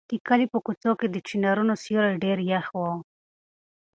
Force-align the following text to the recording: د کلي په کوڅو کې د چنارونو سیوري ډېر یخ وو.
د 0.09 0.11
کلي 0.27 0.45
په 0.53 0.59
کوڅو 0.65 0.91
کې 0.99 1.07
د 1.09 1.17
چنارونو 1.27 1.73
سیوري 1.83 2.13
ډېر 2.23 2.37
یخ 2.51 2.65
وو. 2.77 2.91